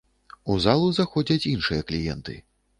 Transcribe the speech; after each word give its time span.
У 0.53 0.55
залу 0.63 0.87
заходзяць 1.01 1.49
іншыя 1.53 1.87
кліенты. 1.93 2.43